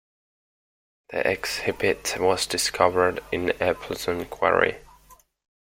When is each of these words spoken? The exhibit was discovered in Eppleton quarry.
The 1.11 1.27
exhibit 1.29 2.15
was 2.19 2.47
discovered 2.47 3.23
in 3.31 3.49
Eppleton 3.61 4.25
quarry. 4.27 4.79